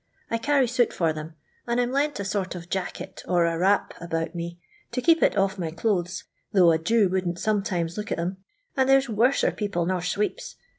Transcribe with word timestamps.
I 0.31 0.39
carry 0.39 0.67
soot 0.67 0.91
for 0.93 1.13
them, 1.13 1.35
and 1.67 1.79
I 1.79 1.83
'm 1.83 1.91
lent 1.91 2.19
a 2.19 2.25
sort 2.25 2.55
of 2.55 2.71
jacket, 2.71 3.21
or 3.27 3.45
a 3.45 3.55
wrap 3.55 3.93
about 4.01 4.33
me, 4.33 4.59
to 4.93 4.99
keep 4.99 5.21
it 5.21 5.37
off 5.37 5.59
my 5.59 5.69
clothes— 5.69 6.23
though 6.53 6.71
a 6.71 6.79
Jew 6.79 7.07
wouldn't 7.07 7.37
sometimes 7.37 7.97
look 7.99 8.11
at 8.11 8.17
'em— 8.17 8.37
and 8.75 8.89
there's 8.89 9.09
worser 9.09 9.51
people 9.51 9.85
nor 9.85 10.01
sweeps. 10.01 10.55